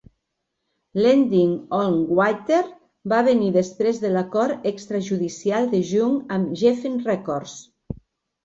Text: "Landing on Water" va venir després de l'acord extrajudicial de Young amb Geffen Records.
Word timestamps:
"Landing 1.05 1.51
on 1.79 1.97
Water" 2.19 2.61
va 3.13 3.19
venir 3.29 3.51
després 3.59 4.01
de 4.07 4.11
l'acord 4.15 4.67
extrajudicial 4.73 5.71
de 5.77 5.83
Young 5.93 6.17
amb 6.39 6.57
Geffen 6.65 7.01
Records. 7.13 7.57